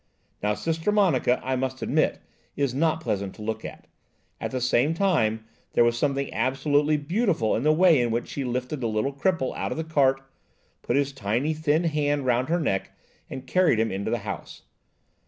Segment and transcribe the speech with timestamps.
[0.41, 2.17] Now Sister Monica, I must admit,
[2.55, 3.85] is not pleasant to look at;
[4.39, 8.43] at the same time, there was something absolutely beautiful in the way in which she
[8.43, 10.19] lifted the little cripple out of the cart,
[10.81, 12.97] put his tiny thin hand round her neck,
[13.29, 14.63] and carried him into the house.